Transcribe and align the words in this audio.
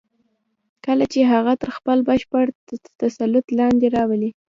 کله 0.85 1.05
چې 1.13 1.19
هغه 1.31 1.53
تر 1.61 1.69
خپل 1.77 1.97
بشپړ 2.09 2.45
تسلط 3.01 3.45
لاندې 3.59 3.87
راولئ. 3.95 4.29